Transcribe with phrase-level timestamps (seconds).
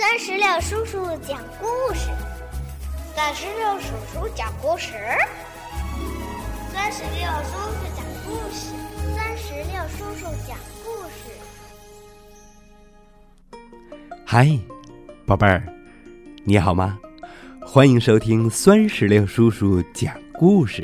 [0.00, 2.08] 三十六叔叔讲故事，
[3.14, 4.94] 三十六叔叔讲故事，
[6.72, 8.72] 三十六叔叔讲故事，
[9.14, 11.30] 三十六叔叔讲故事。
[14.24, 14.48] 嗨，
[15.26, 15.62] 宝贝儿，
[16.44, 16.98] 你好吗？
[17.60, 20.82] 欢迎收听酸石榴叔叔讲故事，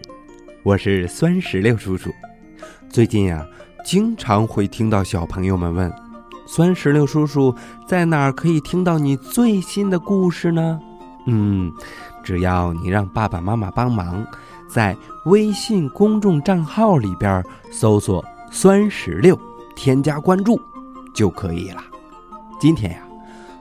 [0.63, 2.13] 我是酸石榴叔叔。
[2.91, 3.49] 最近呀，
[3.83, 6.06] 经常会听到小朋友们问。
[6.47, 7.55] 酸石榴叔叔
[7.87, 10.81] 在哪儿可以听到你最新的故事呢？
[11.27, 11.73] 嗯，
[12.23, 14.25] 只要你让爸爸妈妈帮忙，
[14.69, 19.39] 在微信公众账号里边搜索“酸石榴”，
[19.75, 20.61] 添加关注
[21.13, 21.83] 就可以了。
[22.61, 22.99] 今天呀，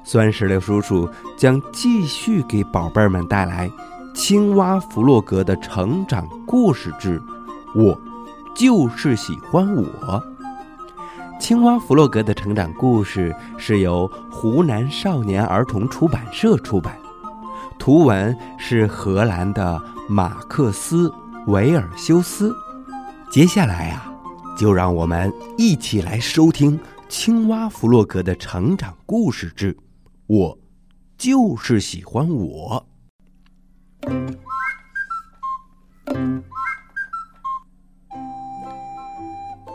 [0.03, 3.67] 酸石榴叔叔将继续给宝贝们带来
[4.13, 7.19] 《青蛙弗洛格的成长故事之
[7.73, 7.99] 我
[8.53, 9.83] 就是喜欢我》。
[11.37, 16.97] 青蛙弗洛格的成长故事是由湖南少年儿童出版社出版，
[17.77, 21.07] 图文是荷兰的马克思·
[21.51, 22.51] 维尔修斯。
[23.29, 24.11] 接下来啊，
[24.57, 29.71] 就让我们一起来收听青蛙弗洛格的成长故事之
[30.25, 30.57] 《我
[31.15, 32.83] 就是喜欢我》。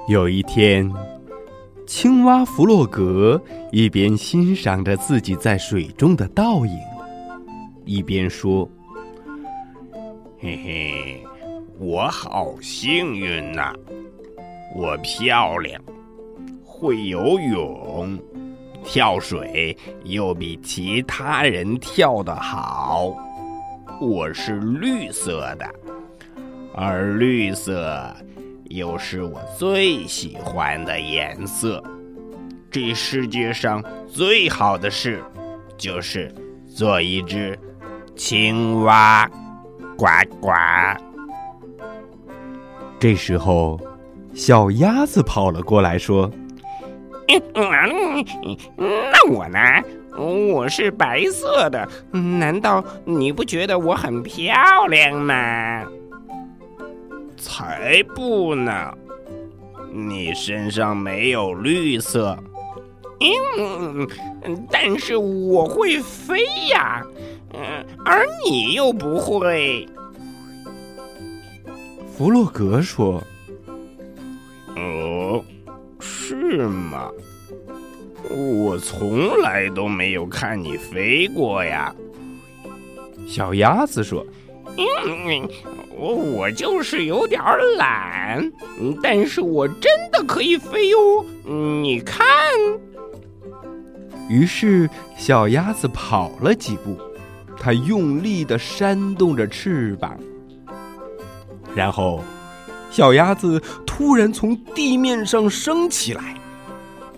[0.09, 0.93] 有一天。
[1.93, 6.79] 青蛙弗洛格一边欣赏着自己在水中的倒影，
[7.85, 8.67] 一边说
[10.39, 11.25] ：“嘿嘿，
[11.81, 13.75] 我好幸运呐！
[14.77, 15.83] 我漂亮，
[16.65, 18.17] 会游泳，
[18.85, 23.13] 跳水又比其他人跳得好。
[24.01, 25.69] 我是绿色的，
[26.73, 28.15] 而绿色……”
[28.71, 31.83] 又是我最喜欢的颜色。
[32.71, 35.21] 这世界上最好的事，
[35.77, 36.33] 就是
[36.73, 37.59] 做一只
[38.15, 39.29] 青蛙，
[39.97, 40.07] 呱
[40.41, 40.53] 呱。
[43.01, 43.81] 这时候，
[44.35, 46.31] 小鸭子跑了过来，说
[48.77, 49.59] ：“那我呢？
[50.17, 55.85] 我是白色的，难道你不觉得我很漂亮吗？”
[57.41, 58.93] 才不呢！
[59.93, 62.39] 你身上没有绿色，
[63.59, 64.07] 嗯，
[64.71, 67.03] 但是我会飞呀，
[67.55, 69.89] 嗯，而你又不会。
[72.17, 73.21] 弗洛格说
[74.77, 75.43] ：“哦，
[75.99, 77.11] 是吗？
[78.31, 81.93] 我从来都没有看你飞过呀。”
[83.27, 84.25] 小鸭子说。
[84.77, 85.49] 嗯，
[86.01, 87.39] 我我就是有点
[87.77, 88.51] 懒，
[89.03, 91.27] 但是我真的可以飞哟！
[91.45, 92.27] 你看。
[94.27, 96.97] 于是小鸭子跑了几步，
[97.59, 100.19] 它用力的扇动着翅膀，
[101.75, 102.25] 然后
[102.91, 106.35] 小鸭子突然从地面上升起来，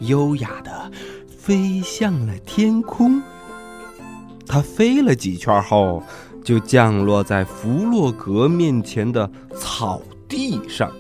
[0.01, 0.91] 优雅的
[1.29, 3.23] 飞向了天空。
[4.45, 6.03] 它飞了几圈后。
[6.43, 10.91] 就降落在弗洛格面前的草地上。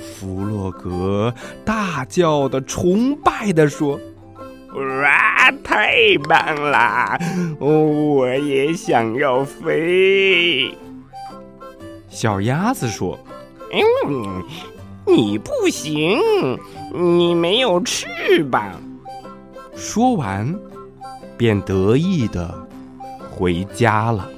[0.00, 1.32] 弗洛格
[1.64, 3.98] 大叫的、崇拜的说
[4.74, 7.18] ：“哇，太棒了！
[7.58, 10.72] 我也想要飞。”
[12.08, 13.18] 小鸭子说
[13.72, 14.42] ：“嗯，
[15.06, 16.18] 你不行，
[16.94, 18.80] 你没有翅膀。”
[19.74, 20.54] 说完，
[21.36, 22.61] 便得意的。
[23.32, 24.28] 回家了。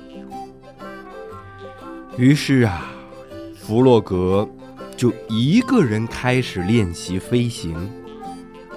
[2.16, 2.87] 于是啊，
[3.60, 4.49] 弗洛格
[4.97, 7.91] 就一个人开始练习飞行。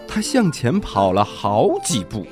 [0.07, 2.25] 他向前跑了好几步，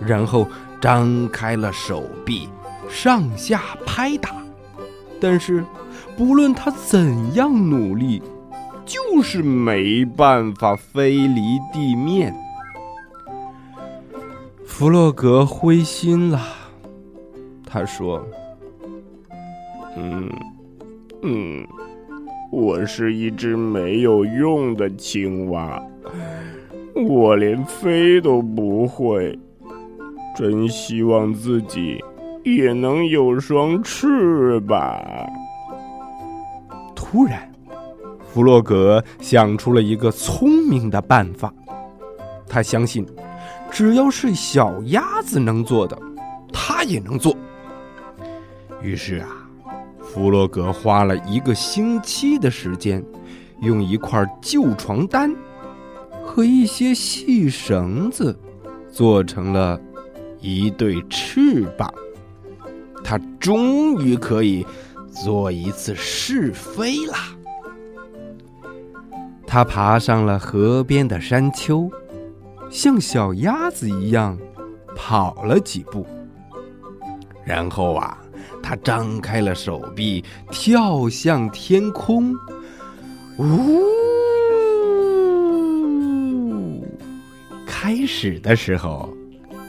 [0.00, 0.48] 然后
[0.80, 2.48] 张开了手臂，
[2.88, 4.30] 上下拍打。
[5.20, 5.62] 但是，
[6.16, 8.22] 不论他怎样努力，
[8.86, 11.42] 就是没办法飞离
[11.72, 12.34] 地面。
[14.66, 16.40] 弗洛格灰心了。
[17.72, 18.22] 他说
[19.96, 20.28] ：“嗯，
[21.22, 21.66] 嗯，
[22.50, 25.82] 我是一只没有用的青蛙，
[27.08, 29.38] 我连飞都不会。
[30.36, 31.98] 真希望自己
[32.44, 35.02] 也能有双翅膀。”
[36.94, 37.50] 突然，
[38.20, 41.50] 弗洛格想出了一个聪明的办法。
[42.46, 43.06] 他相信，
[43.70, 45.98] 只要是小鸭子能做的，
[46.52, 47.34] 他也能做。
[48.82, 49.28] 于是啊，
[50.00, 53.04] 弗洛格花了一个星期的时间，
[53.60, 55.34] 用一块旧床单
[56.24, 58.36] 和一些细绳子，
[58.90, 59.80] 做成了
[60.40, 61.92] 一对翅膀，
[63.04, 64.66] 他终于可以
[65.10, 67.18] 做一次试飞啦。
[69.46, 71.90] 他爬上了河边的山丘，
[72.70, 74.38] 像小鸭子一样
[74.96, 76.06] 跑了几步，
[77.44, 78.18] 然后啊，
[78.72, 82.34] 他张开了手臂，跳向天空。
[83.36, 83.82] 呜！
[87.66, 89.14] 开始的时候，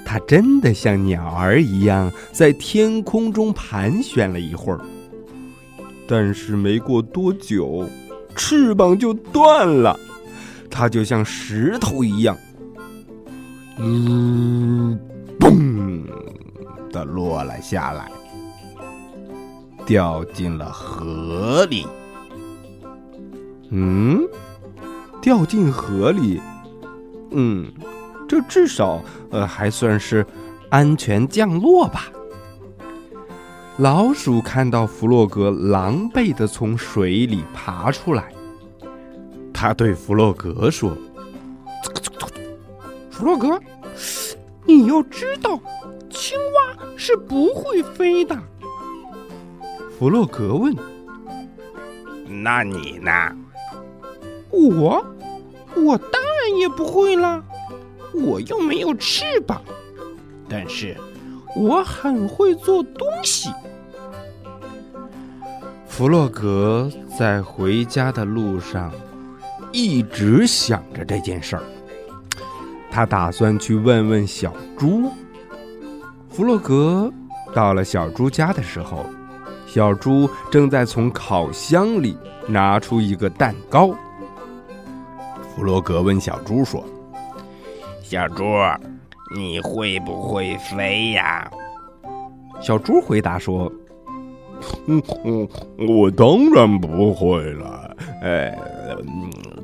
[0.06, 4.80] 它真的像鸟儿一样在天空中盘旋了一会儿，
[6.08, 7.86] 但是没过多久，
[8.38, 10.00] 翅膀就断了，
[10.70, 12.38] 它就像石头一样，
[13.80, 14.98] 嗯，
[15.38, 16.06] 嘣
[16.90, 18.10] 的落了下来，
[19.86, 21.86] 掉进了河里。
[23.70, 24.28] 嗯，
[25.22, 26.40] 掉进河里，
[27.32, 27.72] 嗯，
[28.28, 29.02] 这至少
[29.32, 30.26] 呃还算是
[30.70, 32.08] 安全降落吧。
[33.78, 38.32] 老鼠看到弗洛格狼狈的从水里爬出来，
[39.52, 40.96] 他对弗洛格说
[43.10, 43.60] ：“弗洛格，
[44.66, 45.60] 你要知道，
[46.12, 48.38] 青蛙是不会飞的。”
[49.98, 50.76] 弗洛格问
[52.28, 53.12] ：“那你呢？”
[54.52, 55.04] 我，
[55.76, 57.44] 我当然也不会啦，
[58.14, 59.62] 我又没有翅膀，
[60.48, 60.96] 但是
[61.56, 63.50] 我很会做东西。
[65.88, 68.92] 弗洛格在回家的路上
[69.72, 71.64] 一直想着这件事儿，
[72.92, 75.12] 他打算去问问小猪。
[76.30, 77.12] 弗洛格
[77.56, 79.06] 到了小猪家的时候，
[79.66, 82.16] 小猪正在从烤箱里
[82.48, 83.96] 拿出一个蛋糕。
[85.56, 86.84] 弗洛格问小猪说
[88.02, 88.44] ：“小猪，
[89.36, 91.50] 你会不会飞呀？”
[92.62, 93.72] 小猪回答说
[94.88, 95.48] ：“嗯嗯，
[95.88, 97.96] 我当然不会了。
[98.22, 98.58] 哎，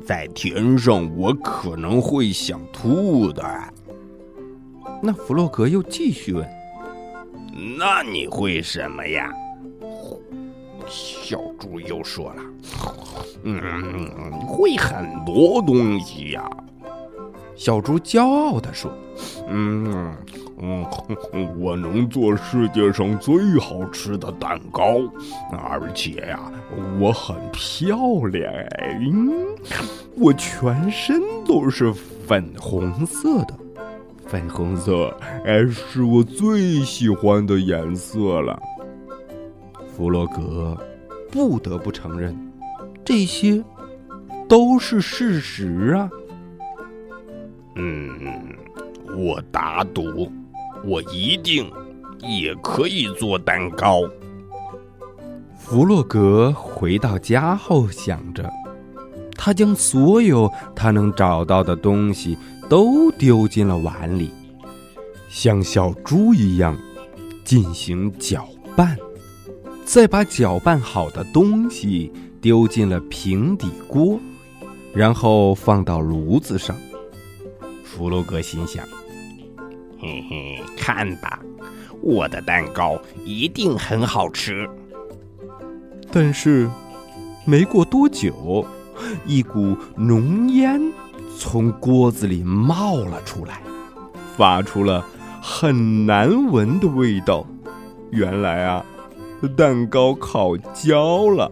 [0.04, 3.44] 在天上我可能会想吐的。”
[5.02, 6.46] 那弗洛格又继续问
[7.78, 9.32] ：“那你会什么呀？”
[10.90, 12.42] 小猪又说了。
[13.44, 16.50] 嗯，会很多东西呀。
[17.54, 18.90] 小猪骄傲地说
[19.48, 20.12] ：“嗯
[20.62, 20.84] 嗯，
[21.58, 24.98] 我能做世界上最好吃的蛋糕，
[25.52, 26.40] 而且呀，
[26.98, 28.52] 我很漂亮。
[29.00, 29.46] 嗯，
[30.16, 33.54] 我全身都是粉红色的，
[34.26, 35.14] 粉红色
[35.44, 38.58] 哎，是我最喜欢的颜色了。”
[40.00, 40.74] 弗洛格
[41.30, 42.34] 不得不承认。
[43.04, 43.62] 这些
[44.48, 46.08] 都是事实啊！
[47.76, 48.18] 嗯，
[49.14, 50.32] 我打赌，
[50.82, 51.70] 我一定
[52.20, 54.00] 也可以做蛋糕。
[55.54, 58.50] 弗洛格回到家后想着，
[59.36, 62.38] 他将所有他能找到的东西
[62.70, 64.30] 都丢进了碗里，
[65.28, 66.74] 像小猪一样
[67.44, 68.96] 进行搅拌，
[69.92, 72.12] 再把搅拌好的东西。
[72.40, 74.18] 丢进了平底锅，
[74.94, 76.74] 然后放到炉子上。
[77.84, 78.82] 弗洛格心想
[80.00, 81.38] ：“嘿嘿，看吧，
[82.00, 84.66] 我的蛋糕一定很好吃。”
[86.10, 86.70] 但是，
[87.44, 88.64] 没过多久，
[89.26, 90.80] 一股浓烟
[91.36, 93.60] 从锅子里冒了出来，
[94.34, 95.04] 发出了
[95.42, 97.46] 很难闻的味道。
[98.10, 98.82] 原来啊，
[99.48, 101.50] 蛋糕烤焦了。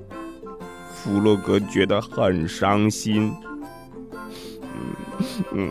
[0.92, 3.32] 弗洛格觉得很伤心。
[5.52, 5.70] 嗯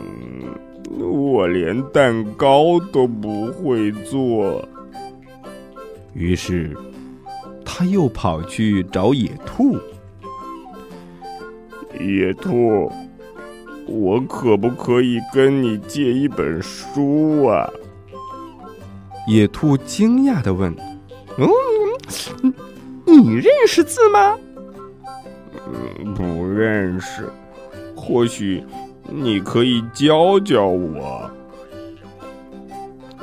[1.00, 4.66] 我连蛋糕都不会做。
[6.14, 6.76] 于是，
[7.64, 9.78] 他又跑去找野兔。
[12.00, 12.90] 野兔，
[13.86, 17.68] 我可不可以跟你借一本书啊？
[19.26, 20.74] 野兔惊讶的问
[21.38, 21.48] ：“嗯，
[23.04, 24.36] 你认识字吗？”
[25.70, 27.28] 嗯不认识，
[27.94, 28.64] 或许
[29.06, 31.30] 你可以教教我。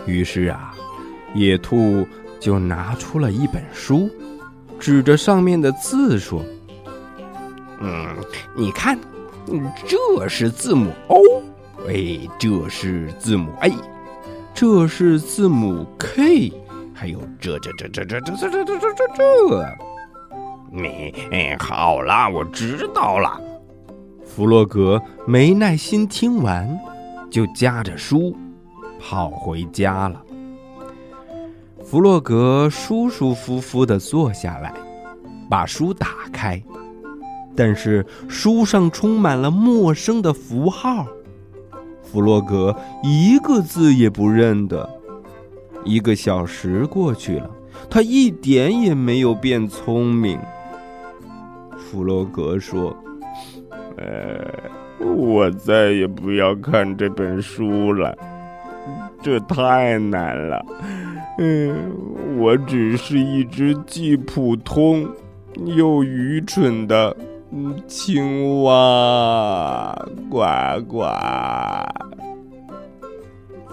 [0.06, 0.74] 于是啊，
[1.34, 2.08] 野兔
[2.40, 4.10] 就拿出了一本书，
[4.80, 6.44] 指着上面的字说
[7.82, 8.16] ：“嗯，
[8.56, 9.00] 你看，
[9.88, 11.20] 这是字母 O，
[11.88, 13.74] 哎，这是字母 A，
[14.54, 16.54] 这是字母 K，
[16.96, 19.76] 还有这这这这这这这这这这这这。”
[20.72, 23.40] 你哎，好了，我知道了。
[24.26, 26.78] 弗洛格没耐心听完，
[27.30, 28.36] 就夹着书
[29.00, 30.22] 跑回家了。
[31.84, 34.74] 弗洛格舒舒服服的坐下来，
[35.50, 36.62] 把书打开，
[37.56, 41.06] 但是书上充满了陌生的符号，
[42.04, 44.90] 弗洛格一个字也不认得。
[45.86, 47.50] 一个小时过去了，
[47.90, 50.38] 他一点也没有变聪明。
[51.78, 52.96] 弗洛格说
[53.98, 54.52] ：“呃，
[55.00, 58.18] 我再也不要看这本书了，
[59.22, 60.66] 这太难了。
[61.38, 61.92] 嗯，
[62.38, 65.08] 我只是一只既普通
[65.66, 67.16] 又愚蠢的
[67.88, 69.94] 青蛙，
[70.30, 70.40] 呱
[70.88, 71.06] 呱。”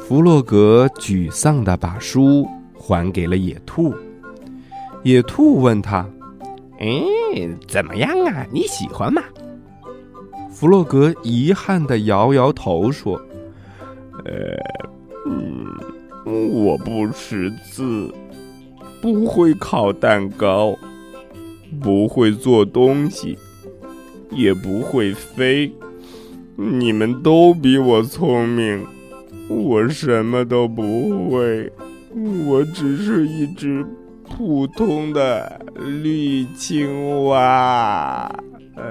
[0.05, 3.95] 弗洛格沮丧地把书还给了野兔。
[5.05, 6.05] 野兔问他
[6.81, 8.45] ：“哎，怎么样啊？
[8.53, 9.23] 你喜欢吗？”
[10.51, 13.17] 弗洛格遗憾地摇摇头说
[14.27, 14.33] ：“呃，
[15.27, 18.13] 嗯，我不识字，
[19.01, 20.77] 不会烤蛋糕，
[21.81, 23.39] 不会做东西，
[24.31, 25.73] 也不会飞。
[26.57, 28.85] 你们都比我聪明。”
[29.49, 31.73] 我什么都不会，
[32.47, 33.85] 我只是一只
[34.25, 38.31] 普通的绿青蛙。
[38.77, 38.83] 呃，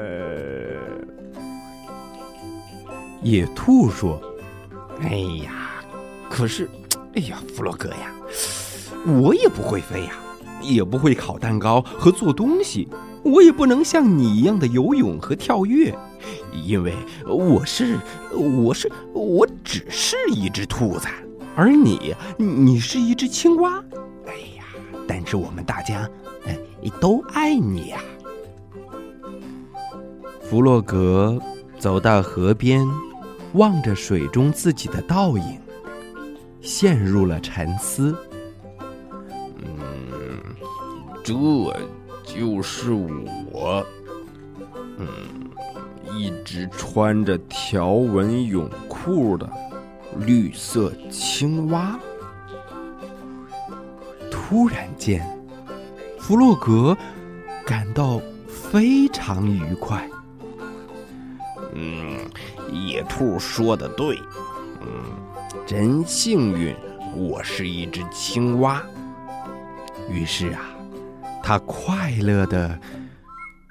[3.24, 4.22] 野兔说
[5.02, 5.10] ：“哎
[5.44, 5.72] 呀，
[6.30, 6.70] 可是，
[7.16, 8.14] 哎呀，弗洛格呀，
[9.22, 10.12] 我也不会飞呀，
[10.62, 12.88] 也不会烤蛋糕和做东西，
[13.24, 15.96] 我也不能像你一样的游泳和跳跃。”
[16.52, 16.94] 因为
[17.26, 17.98] 我是，
[18.32, 21.08] 我是，我只是一只兔子，
[21.56, 23.84] 而你，你是一只青蛙。
[24.26, 24.64] 哎呀，
[25.08, 26.10] 但是我们大家，
[26.46, 26.58] 哎，
[27.00, 28.00] 都爱你呀。
[30.42, 31.40] 弗洛格
[31.80, 32.86] 走到河边，
[33.54, 35.60] 望着水中自己的倒影，
[36.60, 38.16] 陷入了沉思。
[39.58, 40.44] 嗯，
[41.24, 41.34] 这
[42.26, 43.86] 就是我。
[44.98, 45.41] 嗯。
[46.22, 49.50] 一只穿着条纹泳裤的
[50.20, 52.00] 绿色青蛙。
[54.30, 55.26] 突然间，
[56.20, 56.96] 弗洛格
[57.66, 60.08] 感到非常愉快。
[61.74, 62.20] 嗯，
[62.72, 64.16] 野兔说的对。
[64.82, 64.88] 嗯，
[65.66, 66.76] 真幸运，
[67.16, 68.80] 我是一只青蛙。
[70.08, 70.62] 于是啊，
[71.42, 72.80] 他快乐的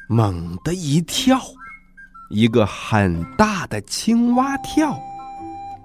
[0.09, 1.38] 猛地一跳。
[2.30, 4.96] 一个很大的青蛙跳，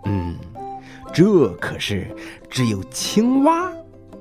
[0.05, 0.35] 嗯，
[1.11, 2.15] 这可是
[2.51, 3.71] 只有青蛙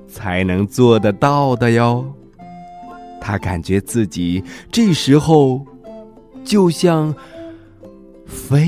[0.07, 2.03] 才能做得到的哟。
[3.21, 5.63] 他感觉自己这时候
[6.43, 7.13] 就像
[8.25, 8.65] 飞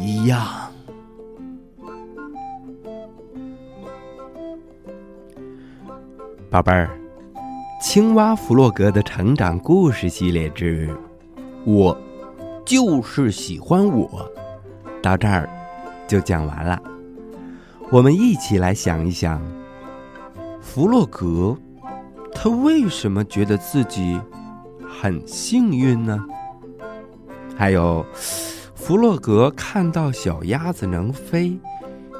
[0.00, 0.46] 一样。
[6.48, 6.88] 宝贝儿，
[7.82, 10.88] 青蛙弗洛格的成长故事系列之。
[11.64, 11.96] 我
[12.64, 14.30] 就是喜欢我，
[15.02, 15.48] 到这儿
[16.06, 16.80] 就讲完了。
[17.90, 19.40] 我们一起来想一想，
[20.60, 21.56] 弗洛格
[22.34, 24.20] 他为什么觉得自己
[24.86, 26.22] 很幸运呢？
[27.56, 28.04] 还有，
[28.74, 31.58] 弗洛格看到小鸭子能飞，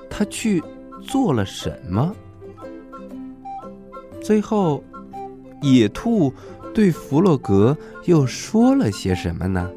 [0.09, 0.63] 他去
[1.03, 2.15] 做了什么？
[4.23, 4.83] 最后，
[5.61, 6.33] 野兔。
[6.75, 9.71] 对弗洛格又说了些什么呢？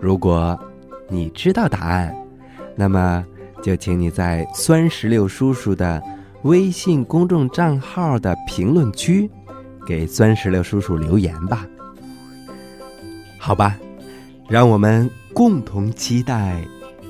[0.00, 0.58] 如果
[1.08, 2.16] 你知道答案，
[2.74, 3.24] 那么
[3.62, 6.02] 就请你在酸石榴叔叔的
[6.44, 9.30] 微信公众账号的评论区
[9.86, 11.66] 给酸石榴叔叔留言吧。
[13.38, 13.78] 好吧，
[14.48, 16.60] 让我们共同期待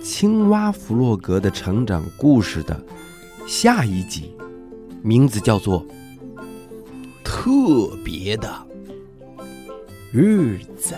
[0.02, 2.84] 青蛙弗洛格的成长故事的
[3.46, 4.36] 下一集，
[5.02, 5.86] 名字叫做。
[7.46, 8.52] 特别的
[10.10, 10.96] 日子。